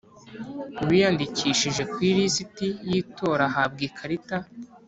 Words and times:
Uwiyandikishije 0.81 1.83
ku 1.91 1.97
ilisiti 2.09 2.67
y 2.89 2.91
itora 3.01 3.43
ahabwa 3.49 3.81
ikarita 3.89 4.37